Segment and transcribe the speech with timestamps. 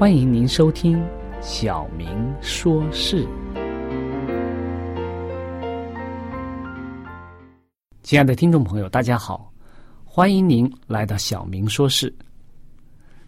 [0.00, 0.98] 欢迎您收听
[1.42, 2.08] 《小明
[2.40, 3.22] 说事》。
[8.02, 9.52] 亲爱的听众朋友，大家好，
[10.02, 12.10] 欢迎您来到《小明说事》。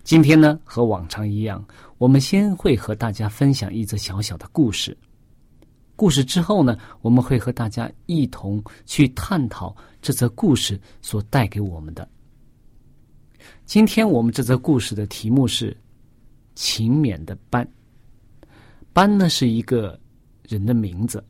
[0.02, 1.62] 今天呢，和往常一样，
[1.98, 4.96] 我们先会和大家分享一则小小的故事。
[5.94, 12.08] 故事之后呢，我们会和大家一同去探讨这则故事所带给我们的。
[13.66, 15.76] 今天我们这则故事的题目是。
[16.54, 17.66] 勤勉的班，
[18.92, 19.98] 班呢是一个
[20.48, 21.24] 人的名字。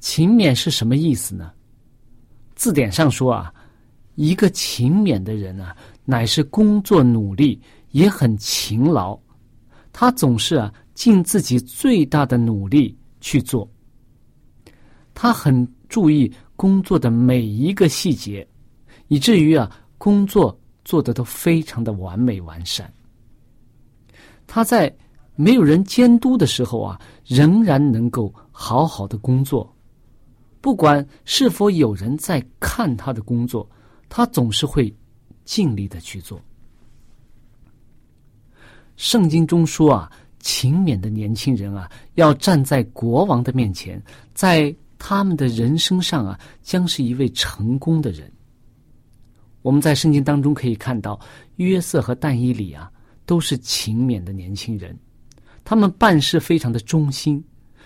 [0.00, 1.52] 勤勉是什么意思呢？
[2.54, 3.54] 字典上说啊，
[4.16, 7.60] 一个勤勉的人啊，乃是工作努力，
[7.90, 9.18] 也很勤劳。
[9.92, 13.68] 他总是啊，尽自己最大的努力去做。
[15.14, 18.46] 他很注意工作的每一个细节，
[19.08, 22.92] 以至于啊，工作做的都非常的完美完善。
[24.54, 24.94] 他在
[25.34, 29.74] 没有人监督的时候啊，仍然能够好好的工作，
[30.60, 33.66] 不管是否有人在看他的工作，
[34.10, 34.94] 他总是会
[35.46, 36.38] 尽力的去做。
[38.98, 43.98] 圣经中说啊，勤勉的年轻人啊，要站在国王的面前，
[44.34, 48.30] 在他们的人生上啊，将是一位成功的人。
[49.62, 51.18] 我们在圣经当中可以看到
[51.56, 52.92] 约瑟和但以里啊。
[53.24, 54.98] 都是勤勉的年轻人，
[55.64, 57.42] 他们办事非常的忠心，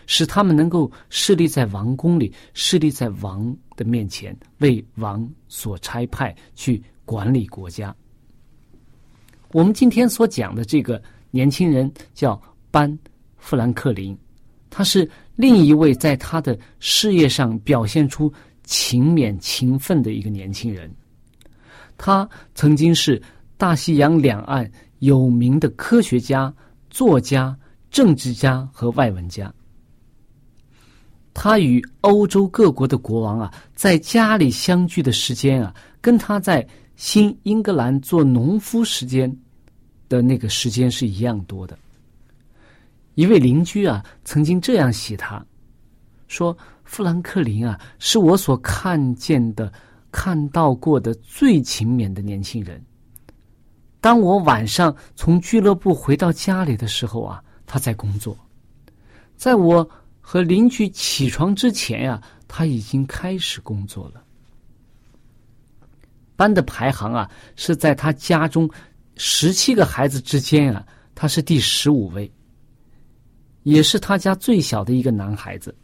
[0.06, 7.94] 使他们能够侍立在王宫里，侍立在王的面前，为王所差派去管理国家。
[9.52, 12.90] 我们今天所讲的这个年轻人叫班·
[13.36, 14.16] 富兰克林，
[14.70, 18.32] 他是另一位在他的事业上表现出
[18.64, 20.90] 勤勉勤奋的一个年轻人。
[21.98, 23.22] 他曾经是
[23.58, 24.70] 大西洋两岸。
[25.00, 26.52] 有名的科学家、
[26.90, 27.56] 作家、
[27.90, 29.52] 政治家和外文家，
[31.34, 36.66] 他与欧洲各国的国王啊，在家里相聚的时间啊，跟他在
[36.96, 39.30] 新英格兰做农夫时间
[40.08, 41.78] 的那个时间是一样多的。
[43.16, 45.44] 一位邻居啊，曾经这样写他，
[46.28, 49.72] 说：“富兰克林啊，是我所看见的、
[50.10, 52.82] 看到过的最勤勉的年轻人。”
[54.06, 58.32] 当我晚上从俱乐部回到家里的时候啊，他在工作；
[59.36, 64.22] 在我和邻居起床之前呀，他已经开始工作了。
[66.36, 68.70] 班的排行啊，是在他家中
[69.16, 70.86] 十七个孩子之间啊，
[71.16, 72.30] 他是第十五位，
[73.64, 75.74] 也是他家最小的一个男孩子。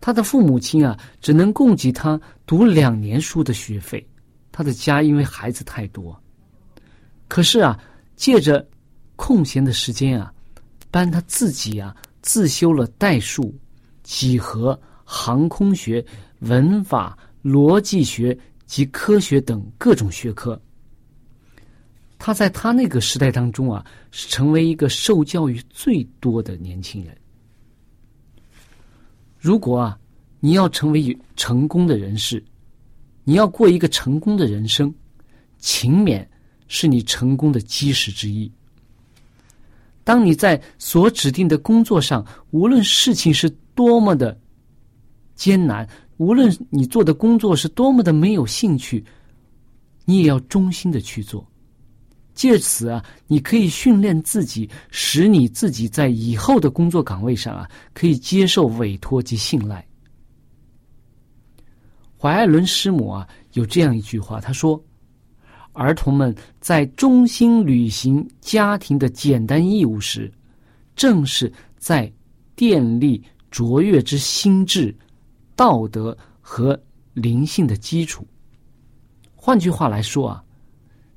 [0.00, 4.04] 他的父母亲啊，只能供给他读两年书的学费。
[4.50, 6.20] 他的家因为孩子太多，
[7.32, 7.82] 可是啊，
[8.14, 8.68] 借着
[9.16, 10.30] 空闲的时间啊，
[10.90, 13.58] 班他自己啊自修了代数、
[14.02, 16.04] 几何、航空学、
[16.40, 20.60] 文法、逻辑学及科学等各种学科。
[22.18, 27.16] 他在他那个时代当中啊，是成为一个受教育最多的年轻人。
[29.38, 29.98] 如果啊，
[30.38, 32.44] 你要成为成功的人士。
[33.24, 34.94] 你要过一个成功的人生，
[35.56, 36.26] 勤勉
[36.72, 38.50] 是你成功的基石之一。
[40.02, 44.40] 当你在所指定的工作上，无论事情是多么的
[45.34, 45.86] 艰难，
[46.16, 49.04] 无论你做的工作是多么的没有兴趣，
[50.06, 51.46] 你也要忠心的去做。
[52.32, 59.86] 借此啊，你可以训练自己，使你自己在以后的工作岗位上啊，可以接受委托及信赖。
[62.18, 64.82] 怀艾伦师母啊，有这样一句话，他说
[65.72, 70.30] ：“儿童们在忠心履行家庭的简单义务时，
[70.94, 72.12] 正是在
[72.56, 74.94] 奠立卓越之心智、
[75.56, 76.78] 道德和
[77.14, 78.26] 灵性的基础。
[79.34, 80.44] 换句话来说啊，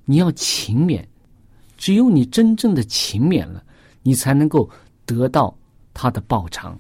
[0.06, 1.04] 你要勤勉，
[1.78, 3.64] 只有你真正的勤勉了，
[4.04, 4.70] 你才能够
[5.06, 5.56] 得到
[5.94, 6.80] 他的报偿。”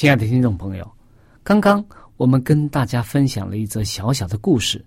[0.00, 0.92] 亲爱的听众朋友，
[1.42, 1.84] 刚刚
[2.16, 4.82] 我们跟大家分享了一则小小的故事。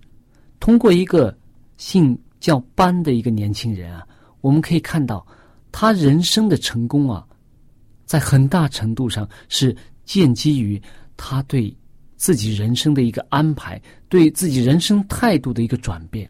[0.59, 1.37] 通过一个
[1.77, 4.07] 姓叫班的一个年轻人啊，
[4.41, 5.23] 我们可以看到
[5.71, 7.23] 他人生的成功啊，
[8.05, 10.81] 在很大程度上是建基于
[11.15, 11.71] 他对
[12.15, 13.79] 自己人生的一个安排，
[14.09, 16.27] 对自己人生态度的一个转变。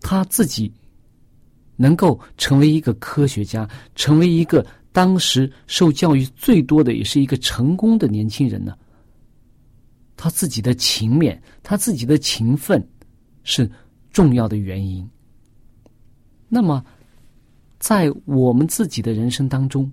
[0.00, 0.72] 他自己
[1.74, 4.64] 能够成为一个科学家，成为一个。
[4.96, 8.74] 当时受教育最多的，也是一个成功的年轻人呢。
[10.16, 12.82] 他自己的勤勉，他自己的勤奋，
[13.42, 13.70] 是
[14.10, 15.06] 重要的原因。
[16.48, 16.82] 那么，
[17.78, 19.92] 在我们自己的人生当中，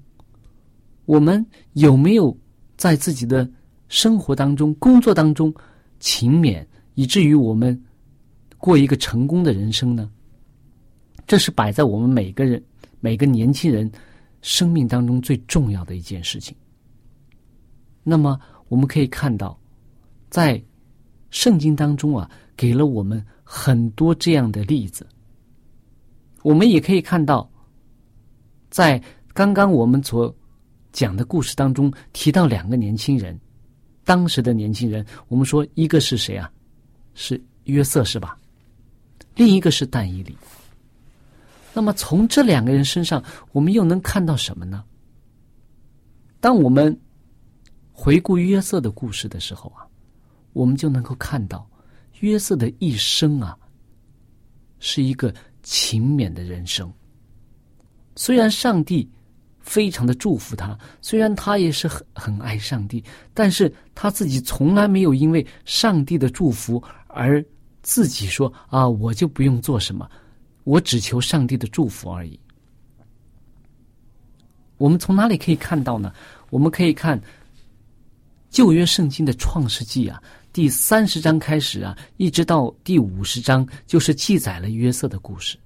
[1.04, 2.34] 我们有没有
[2.78, 3.46] 在自己的
[3.90, 5.54] 生活当中、工作当中
[6.00, 7.78] 勤勉，以至于我们
[8.58, 10.10] 过一个成功的人生呢？
[11.28, 12.64] 这是摆在我们每个人、
[13.02, 13.92] 每个年轻人。
[14.44, 16.56] 生命当中最重要的一件事情。
[18.04, 19.58] 那么，我们可以看到，
[20.30, 20.62] 在
[21.32, 25.08] 圣经当中啊，给了我们很多这样的例子。
[26.44, 27.50] 我们也可以看到，
[28.70, 29.02] 在
[29.34, 30.36] 刚刚我们所
[30.92, 33.40] 讲的故事当中提到两个年轻人，
[34.04, 36.52] 当时的年轻人，我们说一个是谁啊？
[37.14, 38.38] 是约瑟是吧？
[39.36, 40.38] 另一个是但以理。
[41.74, 44.84] 那么，从这两个人身上，我们又能看到什么呢？
[46.40, 46.98] 当我们
[47.92, 49.88] 回顾约瑟的故事的时候啊，
[50.54, 51.68] 我们就能够看到
[52.20, 53.58] 约瑟的一生啊，
[54.80, 56.92] 是一个勤勉的人生。
[58.16, 59.10] 虽然上帝
[59.60, 63.04] 非常的祝福他，虽然他也是很很爱上帝，
[63.34, 67.44] 但是他自己从来没有因为上帝的祝福而
[67.82, 70.08] 自己说啊，我就不用做什么。
[70.64, 72.40] 我只求上帝的祝福而已。
[74.78, 76.14] 我们从哪里可以看到呢？
[76.50, 77.22] 我们可以看
[78.50, 85.58] 旧约圣经的创世纪啊，第三十章开始啊，一直到第五十章，就是记载了约瑟的故事。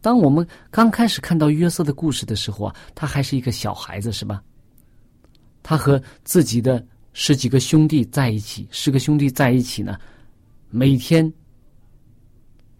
[0.00, 4.42] 当我们刚开始看到约瑟的故事的时候啊，他还是一个小孩子，是吧？
[5.62, 9.98] 他和自己的十几个兄弟在一起，十个兄弟在一起呢，
[10.70, 11.30] 每天。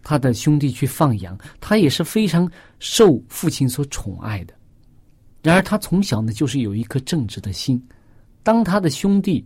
[0.03, 2.49] 他的兄弟去放羊，他也是非常
[2.79, 4.53] 受父亲所宠爱的。
[5.43, 7.81] 然而，他从小呢就是有一颗正直的心。
[8.41, 9.45] 当他的兄弟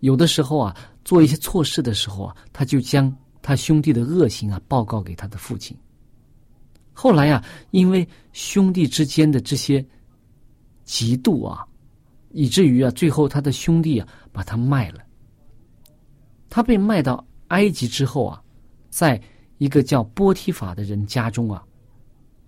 [0.00, 5.76] 有的时候啊做一些错事的时候啊，他就将他兄弟的恶行啊报告给他的父亲。
[6.92, 9.84] 后来啊，因为兄弟之间的这些
[10.84, 11.64] 嫉妒啊，
[12.30, 15.00] 以至于啊，最后他的兄弟啊把他卖了。
[16.50, 18.42] 他被卖到埃及之后啊，
[18.90, 19.20] 在。
[19.58, 21.62] 一个叫波提法的人家中啊，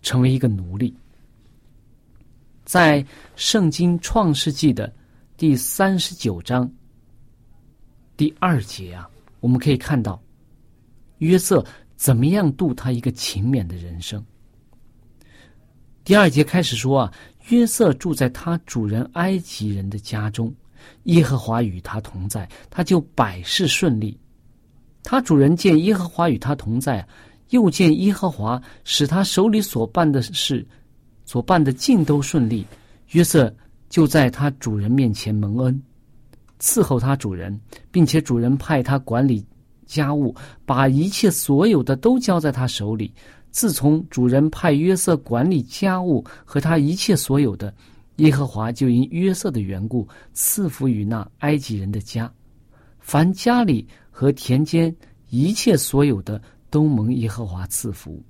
[0.03, 0.95] 成为一个奴隶。
[2.65, 3.05] 在
[3.37, 4.93] 圣经创世纪的
[5.37, 6.69] 第三十九章
[8.17, 9.09] 第二节啊，
[9.41, 10.21] 我们可以看到
[11.19, 14.25] 约瑟怎么样度他一个勤勉的人生。
[16.03, 17.13] 第二节开始说啊，
[17.51, 20.53] 约瑟住在他主人埃及人的家中，
[21.05, 24.19] 耶和华与他同在，他就百事顺利。
[25.09, 27.07] 他主人见耶和华与他同在，
[27.51, 30.67] 又见耶和华使他手里所办的事，
[31.25, 32.67] 所办的尽都顺利。
[33.13, 33.55] 约瑟
[33.89, 35.81] 就在他主人面前蒙恩，
[36.59, 37.57] 伺候他主人，
[37.93, 39.47] 并且主人派他管理
[39.87, 40.35] 家务，
[40.65, 43.15] 把一切所有的都交在他手里。
[43.53, 47.73] 自从主人派约瑟管理家务和他一切所有的，
[48.17, 52.29] 耶和华就因约瑟的缘故赐福于那埃及人的家，
[52.99, 53.87] 凡家里。
[54.18, 54.96] 和田间
[55.28, 58.25] 一切所有的都蒙耶和华赐福。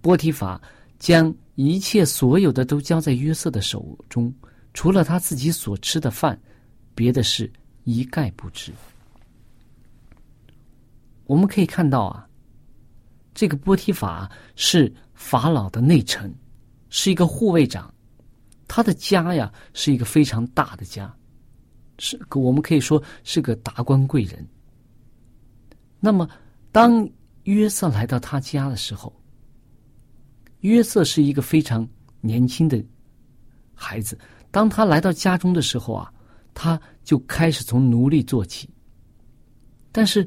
[0.00, 0.60] 波提法
[0.98, 4.34] 将一切所有的都交在约瑟的手中，
[4.74, 6.36] 除了他自己所吃的饭，
[6.96, 7.48] 别的事
[7.84, 8.72] 一概不知。
[11.26, 12.28] 我们可以看到啊，
[13.34, 16.34] 这个波提法是法老的内臣，
[16.88, 17.94] 是一个护卫长，
[18.66, 21.14] 他的家呀是一个非常大的家，
[22.00, 24.44] 是我们可以说是个达官贵人。
[26.00, 26.28] 那么，
[26.70, 27.08] 当
[27.42, 29.12] 约瑟来到他家的时候，
[30.60, 31.86] 约瑟是一个非常
[32.20, 32.80] 年轻的
[33.74, 34.16] 孩子。
[34.50, 36.12] 当他来到家中的时候啊，
[36.54, 38.68] 他就开始从奴隶做起。
[39.90, 40.26] 但是，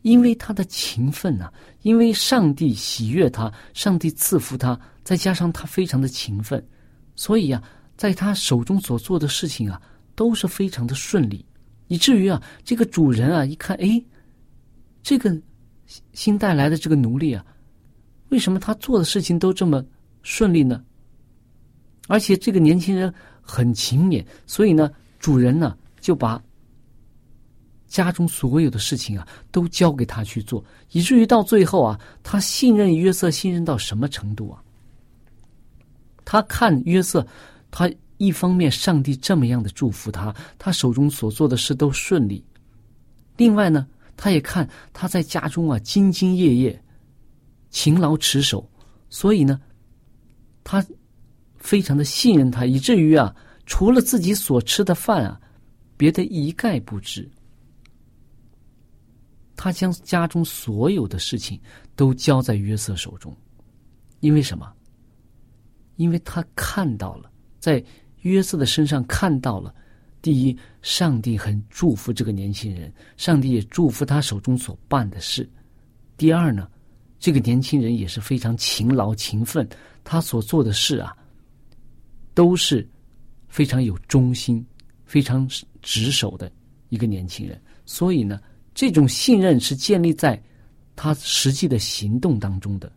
[0.00, 6.66] 因为他的勤奋呐，因为上帝喜悦他，上帝赐福他，再加上他非常的勤奋，
[7.14, 7.62] 所以啊，
[7.96, 9.80] 在他手中所做的事情啊，
[10.14, 11.44] 都是非常的顺利，
[11.88, 14.02] 以至于啊，这个主人啊，一看，哎。
[15.02, 15.36] 这个
[16.12, 17.44] 新带来的这个奴隶啊，
[18.28, 19.84] 为什么他做的事情都这么
[20.22, 20.82] 顺利呢？
[22.08, 26.42] 而且这个年轻人很勤勉，所以呢，主人呢就把
[27.86, 34.62] 家中所有的事情啊都交给他去做，以至于到最后啊，他信任约瑟，信任到什么程度啊？
[36.24, 37.26] 他看约瑟，
[37.70, 42.40] 他一方面上帝这么样的祝福他，他手中所做的事都顺利；
[43.36, 43.86] 另外呢，
[44.22, 46.84] 他也看他在家中啊兢兢业业、
[47.70, 48.70] 勤劳持守，
[49.08, 49.58] 所以呢，
[50.62, 50.84] 他
[51.56, 53.34] 非常的信任他，以至于啊，
[53.64, 55.40] 除了自己所吃的饭啊，
[55.96, 57.26] 别的一概不知。
[59.56, 61.58] 他将家中所有的事情
[61.96, 63.34] 都交在约瑟手中，
[64.20, 64.70] 因为什么？
[65.96, 67.82] 因为他看到了，在
[68.20, 69.74] 约瑟的身上看到了，
[70.22, 75.44] 第一，上帝很祝福这个年轻人，上帝也祝福他手中所办的事；
[76.16, 76.68] 第二呢，
[77.18, 79.68] 这个年轻人也是非常勤劳勤奋，
[80.04, 81.16] 他所做的事啊，
[82.34, 82.86] 都是
[83.48, 84.64] 非常有忠心、
[85.04, 85.48] 非常
[85.82, 86.50] 执守的
[86.88, 87.60] 一个年轻人。
[87.84, 88.40] 所以呢，
[88.74, 90.42] 这种信任是建立在
[90.96, 92.92] 他实际的行动当中的。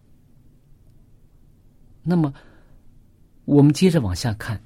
[2.01, 2.33] 那么。
[3.45, 4.57] 我们接着往下看，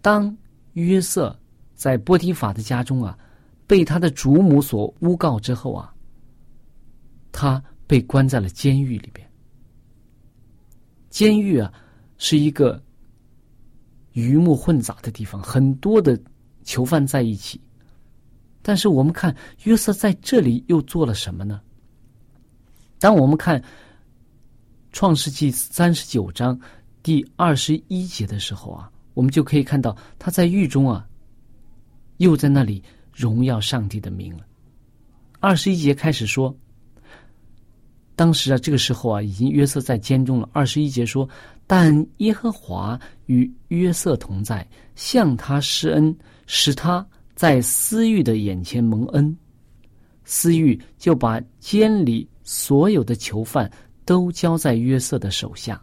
[0.00, 0.36] 当
[0.72, 1.38] 约瑟
[1.74, 3.18] 在波提法的家中啊，
[3.66, 5.94] 被他的主母所诬告之后啊，
[7.30, 9.28] 他被关在了监狱里边。
[11.10, 11.72] 监狱啊，
[12.18, 12.82] 是一个
[14.12, 16.20] 鱼目混杂的地方，很多的
[16.64, 17.60] 囚犯在一起。
[18.62, 21.60] 但是我们看约瑟在这里又做了什么呢？
[22.98, 23.62] 当我们看
[24.92, 26.58] 创世纪三十九章。
[27.04, 31.06] 第二十一节的时候啊，我们就可以看到他在狱中啊，
[32.18, 34.44] 又在那里荣耀上帝的名了。
[35.40, 36.54] 二十一节开始说，
[38.14, 40.48] 当时啊，这个时候啊，已经约瑟在监中了。
[40.52, 41.28] 二十一节说，
[41.66, 49.36] 但耶和华与约瑟同在，向他施恩，使他在私欲的眼前蒙恩。
[50.24, 53.68] 私欲就把监里所有的囚犯
[54.04, 55.82] 都交在约瑟的手下。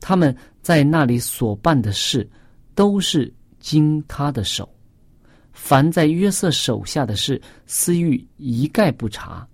[0.00, 2.28] 他们在那里所办的事，
[2.74, 4.64] 都是经他的手；
[5.52, 9.46] 凡在约瑟手下的事，私欲一概不查，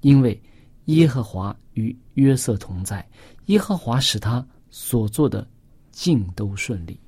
[0.00, 0.40] 因为
[0.86, 3.08] 耶和华与约瑟同在，
[3.46, 5.46] 耶和华使他所做的
[5.92, 6.98] 尽都顺利。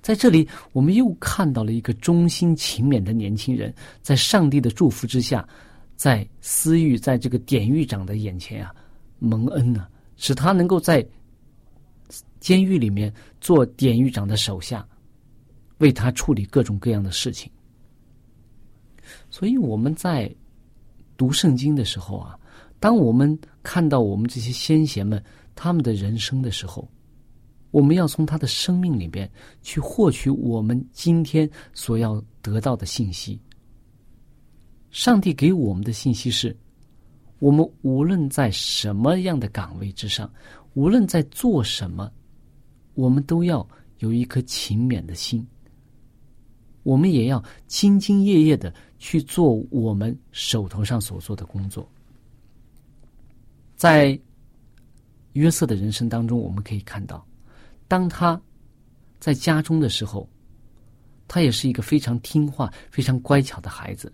[0.00, 5.46] 在这里，我们又看到了一个忠心勤勉的年轻人，在上帝的祝福之下，
[5.96, 8.72] 在私欲在这个典狱长的眼前啊，
[9.18, 9.88] 蒙恩呢。
[10.18, 11.06] 使他能够在
[12.40, 14.86] 监狱里面做典狱长的手下，
[15.78, 17.50] 为他处理各种各样的事情。
[19.30, 20.32] 所以我们在
[21.16, 22.38] 读圣经的时候啊，
[22.78, 25.22] 当我们看到我们这些先贤们
[25.54, 26.88] 他们的人生的时候，
[27.70, 29.30] 我们要从他的生命里边
[29.62, 33.40] 去获取我们今天所要得到的信息。
[34.90, 36.56] 上帝给我们的信息是。
[37.38, 40.30] 我们无论在什么样的岗位之上，
[40.76, 42.12] 无论在做什么，
[42.92, 43.66] 我们都要
[44.00, 45.44] 有一颗勤勉的心。
[46.82, 51.90] 我们也要兢兢业业的去做我们手头上所做的工作。
[53.74, 54.20] 在
[55.32, 57.26] 约瑟的人生当中，我们可以看到，
[57.88, 58.38] 当他
[59.18, 60.28] 在家中的时候，
[61.26, 64.12] 他也是一个非常听话、非常乖巧的孩子。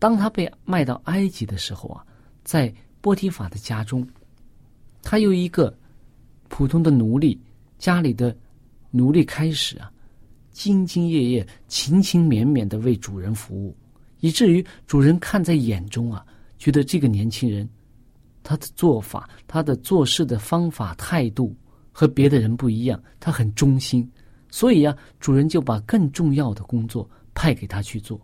[0.00, 2.04] 当他被卖到埃及的时候啊，
[2.42, 4.04] 在波提法的家中，
[5.08, 5.72] 他由一个
[6.48, 7.40] 普通的奴隶，
[7.78, 8.36] 家里的
[8.90, 9.88] 奴隶开始啊，
[10.52, 13.76] 兢兢业业、勤勤勉勉的为主人服务，
[14.18, 16.26] 以至于主人看在眼中啊，
[16.58, 17.68] 觉得这个年轻人，
[18.42, 21.54] 他的做法、他的做事的方法、态度
[21.92, 24.10] 和别的人不一样，他很忠心，
[24.50, 28.20] 所以呀，主人就把更重要的工作派给他去做。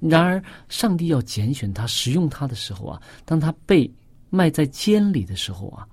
[0.00, 3.90] 然而，上帝要拣选他、使用他的时候啊，当他被
[4.34, 5.86] 卖在监里的时候啊，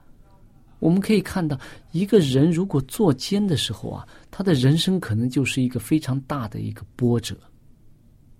[0.79, 1.59] 我们可以看到，
[1.91, 7.37] 一个人如果做监的时候啊，他的人生可能就是一个非常大的一个波折，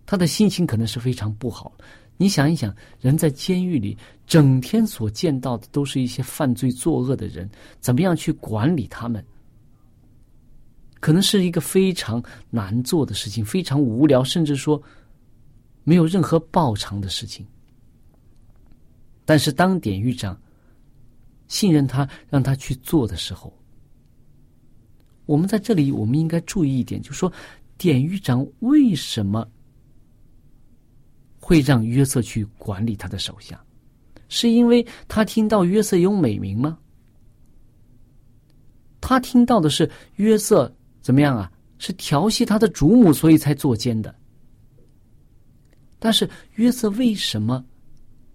[0.06, 1.72] 他的心情可能是非常不好。
[2.18, 9.24] 你想一想，人在监狱里整天所见到的都是一些犯罪作恶的人，怎么样去管理他们？
[11.00, 14.82] 可能是一个非常难做的事情，非常无聊，甚至说。
[15.84, 17.44] 没有任何报偿的事情，
[19.32, 20.38] 但是当典狱长
[21.48, 23.58] 信任他，让他去做的时候，
[25.26, 27.32] 我们在这里我们应该注意一点，就是说，
[27.78, 29.50] 典狱长为什么
[31.40, 33.58] 会让约瑟去管理他的手下？
[34.28, 36.78] 是因为他听到约瑟有美名吗？
[39.00, 41.50] 他听到的是约瑟怎么样啊？
[41.78, 44.14] 是调戏他的主母，所以才作奸的。
[46.00, 47.66] 但是约瑟为什么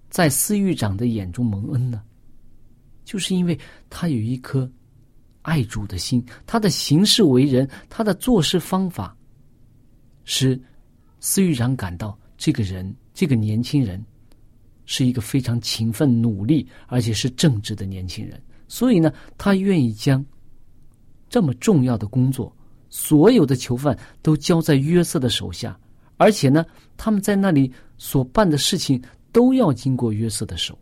[0.08, 2.02] 在司狱长的眼中蒙恩呢？
[3.04, 4.70] 就是因为他有一颗
[5.42, 9.16] 爱主的心，他的行事为人，他的做事方法，
[10.24, 10.60] 使
[11.20, 14.04] 司狱长感到这个人，这个年轻人
[14.86, 18.42] 是一个非常勤奋、努力，而且是正直的年轻人。
[18.66, 20.24] 所以呢，他愿意将
[21.28, 22.54] 这么重要的工作，
[22.88, 25.78] 所有的囚犯都交在约瑟的手下，
[26.16, 26.66] 而且呢，
[26.96, 29.00] 他们在那里所办的事情
[29.36, 30.78] 都要经过约瑟的手。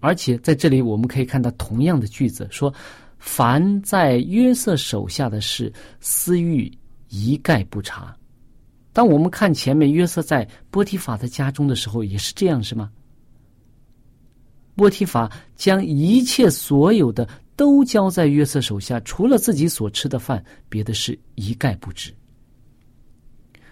[0.00, 2.72] 而且在这里，我们可以看到同样的句子说
[3.18, 6.70] ：“凡在约瑟手下的事，私欲
[7.08, 8.14] 一概不查。”
[8.92, 12.92] 当我们看前面约瑟在波提法的家中的时候，也是这样，是吗？
[14.74, 22.12] 波提法将一切所有的都交在约瑟手下，除了自己所吃的饭，别的事一概不知。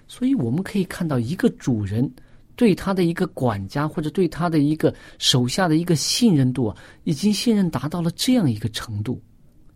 [0.09, 2.11] 所以我们可以看到，一个主人
[2.57, 9.21] 对他的一个管家，或者对他的一个手下的一个信任度啊，已经信任达到了这样一个程度，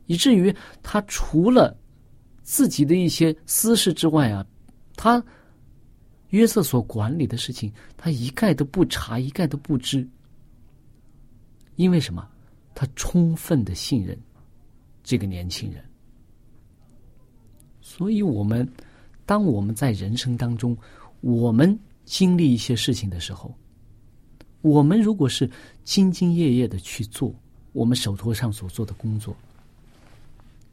[0.07, 1.77] 以至于他除了
[2.43, 4.47] 自己的一些私事之外啊，
[4.97, 5.23] 他
[6.31, 10.07] 约瑟所管理的事情，他一概都不查，一概都不知。
[11.77, 12.29] 因为什么？
[12.75, 14.17] 他充分的信任
[15.03, 15.83] 这个年轻人，
[17.81, 18.69] 所以我们
[19.27, 20.77] 当我们在人生当中，
[21.21, 21.77] 我们
[22.09, 23.55] 经历一些事情的时候，
[24.63, 25.47] 我们如果是
[25.85, 27.35] 兢兢业业的去做
[27.73, 29.37] 我们手头上所做的工作，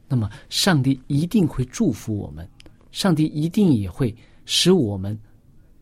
[0.07, 2.47] 那么上帝一定会祝福我们，
[2.91, 5.19] 上帝一定也会使我们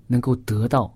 [0.07, 0.91] 能够得到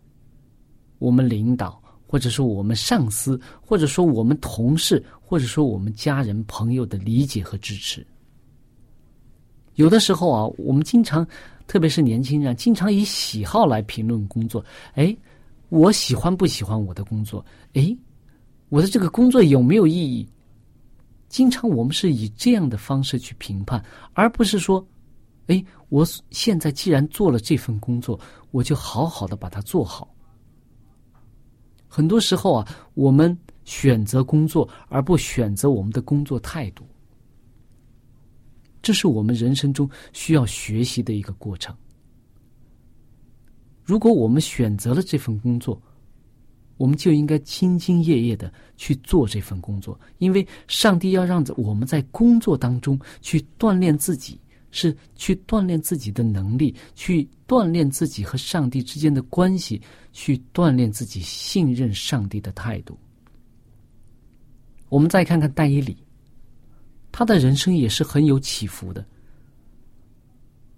[0.98, 1.82] 我们领导。
[2.10, 8.08] 或者说我们上司，或者说我们同事，或者说我们家人朋友的理解和支持。
[9.78, 11.26] 有的时候啊，我们经常，
[11.68, 14.64] 特别是年轻人，经常以喜好来评论工作。
[14.96, 15.16] 哎，
[15.70, 17.46] 我喜欢不喜欢我的工作？
[17.74, 17.96] 哎，
[18.70, 20.28] 我的这个工作有没有意义？
[21.30, 24.84] 经常我们是以这样的方式去评判，而不是说，
[25.46, 28.20] 哎，我现在既然做了这份工作，
[28.52, 30.10] 我就好好的把它做好。
[31.88, 36.84] 很多时候啊，我们选择工作而不选择我们的工作态度，
[38.88, 41.76] 这是我们人生中需要学习的一个过程。
[43.84, 45.82] 如果我们选择了这份工作，
[46.78, 54.40] 我们就应该兢兢业业的去做这份工作，因为上帝要让我们在工作当中去锻炼自己。
[54.72, 59.82] 是去锻炼自己的能力，去锻炼自己和上帝之间的关系，
[60.14, 62.98] 去锻炼自己信任上帝的态度。
[64.88, 65.98] 我们再看看戴伊里，
[67.18, 69.04] 他的人生也是很有起伏的。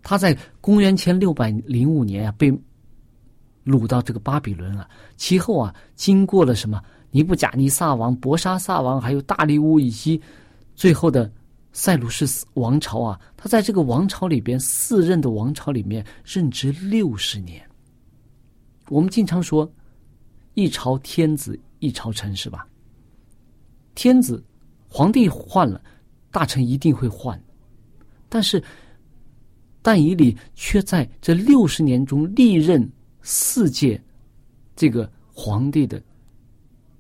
[0.02, 2.50] 他在公元前六百零五年啊，被
[3.66, 10.22] 掳到这个巴比伦啊，其后啊，经过了什么尼布甲尼撒王、博沙撒王，还有大利乌以及
[10.76, 11.30] 最后的。
[11.72, 17.64] 塞鲁士王朝啊，他在这个王朝里边四任的王朝里面任职六十年。
[18.88, 19.70] 我们经常说
[20.56, 22.66] “一朝天子一朝臣”是吧？
[23.94, 24.44] 天子、
[24.88, 25.80] 皇帝换了，
[26.32, 27.42] 大臣一定会换，
[28.28, 28.64] 但是
[29.82, 32.90] 但以理却在这六十年中历任
[33.22, 34.02] 四届
[34.76, 36.02] 这个皇帝的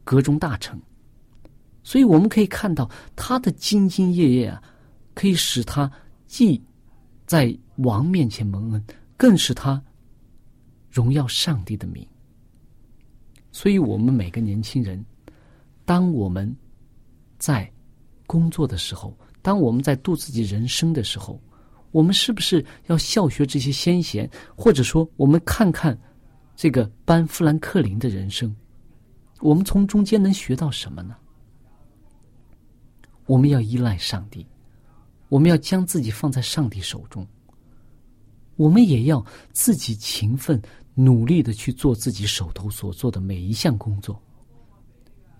[0.03, 0.79] 阁中大臣。
[1.83, 4.61] 所以我们可以看到他的兢兢业业啊，
[5.13, 5.91] 可以使他
[6.27, 6.61] 既
[7.25, 8.83] 在王面前蒙恩，
[9.17, 9.81] 更使他
[10.89, 12.05] 荣耀上帝的名。
[13.51, 15.03] 所以，我们每个年轻人，
[15.83, 16.55] 当我们
[17.39, 17.71] 在
[18.29, 21.41] 工作的时候，当我们在度自己人生的时候，
[21.89, 25.99] 我们是不是要效学这些先贤，或者说，我们看看
[26.55, 28.55] 这个班富兰克林的人生，
[29.39, 31.15] 我们从中间能学到什么呢？
[33.25, 34.45] 我们要依赖上帝，
[35.29, 37.25] 我们要将自己放在上帝手中。
[38.57, 40.61] 我们也要自己勤奋
[40.93, 44.21] 努力的去做自己手头所做的每一项工作，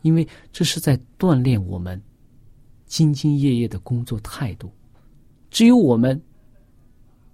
[0.02, 2.02] 因为这是在锻炼我们
[2.90, 4.72] 兢兢业业的工作态度。
[5.50, 6.22] 只有我们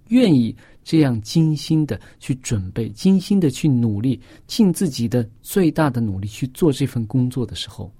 [0.08, 7.92] 愿意这样精心的去准备、精心的去努力、尽自己的最大的努力去做这份工作的时候，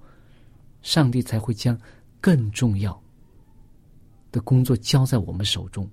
[0.83, 1.77] 上帝才会将。
[2.19, 3.01] 更重要
[4.33, 5.89] 的工作交在我们手中。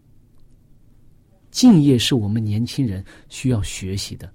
[1.51, 4.33] 敬业是我们年轻人需要学习的。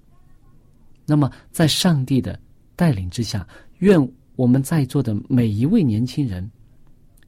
[1.04, 2.38] 那么，在上帝的
[2.76, 3.44] 带领之下，
[3.78, 3.98] 愿
[4.36, 6.48] 我们在座的每一位年轻人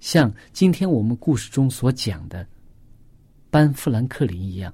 [0.00, 2.46] 像今天我们故事中所讲的
[3.50, 4.72] 班富兰克林一样，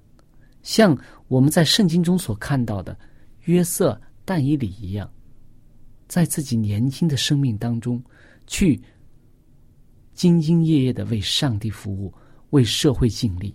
[0.63, 2.97] 像我们在圣经中所看到的
[3.45, 5.11] 约瑟、但以理一样，
[6.07, 8.01] 在自己年轻的生命当中
[8.47, 8.81] 去
[10.15, 12.15] 兢兢业业的为上帝服务，
[12.51, 13.53] 为社会尽力，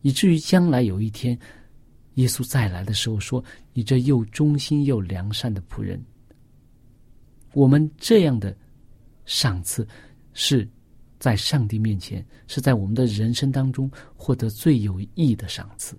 [0.00, 1.38] 以至于将来有一天
[2.14, 6.02] 耶稣再来的时候，说：“你这又忠心又良善的仆人。”
[7.52, 8.56] 我们这样的
[9.26, 9.86] 赏赐
[10.32, 10.66] 是。
[11.24, 15.96] 在上帝面前，是在我们的人生当中获得最有益的赏赐。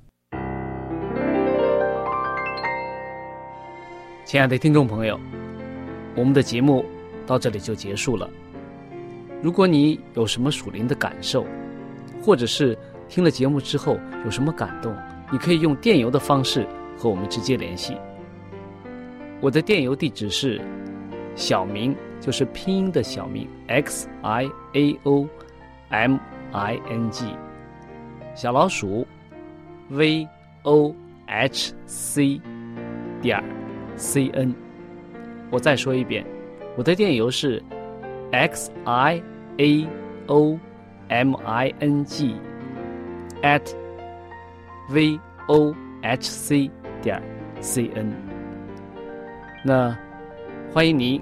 [4.23, 5.19] 亲爱的听众朋友，
[6.15, 6.85] 我们的节目
[7.25, 8.29] 到这里就结束了。
[9.41, 11.43] 如果你有什么属灵的感受，
[12.21, 12.77] 或者是
[13.09, 14.95] 听了节目之后有什么感动，
[15.31, 17.97] 你可以用电邮的方式和我们直接联系。
[19.41, 20.61] 我的电邮地址是
[21.35, 21.95] 小明。
[22.19, 25.27] 就是拼音的小名 x i a o
[25.89, 26.17] m
[26.51, 27.25] i n g
[28.33, 29.05] 小老鼠
[29.89, 30.27] v
[30.63, 30.93] o
[31.27, 32.41] h c
[33.21, 33.43] 点
[33.95, 34.53] c n。
[35.51, 36.25] 我再说一遍，
[36.75, 37.61] 我的电邮是
[38.31, 39.21] x i
[39.57, 39.87] a
[40.27, 40.59] o
[41.07, 42.35] m i n g
[43.41, 43.73] at
[44.89, 47.21] v o h c 点
[47.61, 48.11] c n。
[49.63, 49.95] 那
[50.73, 51.21] 欢迎您